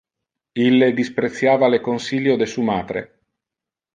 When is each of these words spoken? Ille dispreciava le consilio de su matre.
Ille 0.61 0.87
dispreciava 0.99 1.69
le 1.75 1.81
consilio 1.89 2.39
de 2.43 2.49
su 2.53 2.67
matre. 2.73 3.07